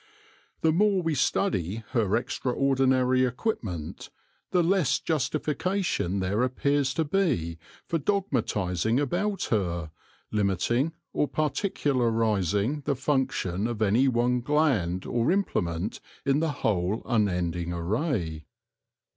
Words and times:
The 0.61 0.71
more 0.71 1.03
we 1.03 1.13
study 1.13 1.83
her 1.91 2.15
extraordinary 2.17 3.23
equipment, 3.23 4.09
the 4.49 4.63
less 4.63 4.99
justification 4.99 6.21
there 6.21 6.41
appears 6.41 6.95
to 6.95 7.05
be 7.05 7.59
for 7.85 7.99
dogmatising 7.99 8.99
about 8.99 9.43
her, 9.51 9.91
limiting 10.31 10.93
or 11.13 11.27
particularising 11.27 12.81
the 12.85 12.95
function 12.95 13.67
of 13.67 13.79
any 13.83 14.07
one 14.07 14.39
gland 14.41 15.05
or 15.05 15.29
implement 15.31 15.99
in 16.25 16.39
the 16.39 16.51
whole 16.63 17.03
unending 17.05 17.71
array. 17.71 18.47